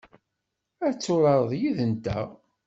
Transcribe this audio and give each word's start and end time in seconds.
Ad 0.87 0.97
turareḍ 1.03 1.51
yid-nteɣ? 1.61 2.29